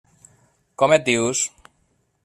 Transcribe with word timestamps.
Com 0.83 0.95
et 0.97 1.05
dius? 1.11 1.45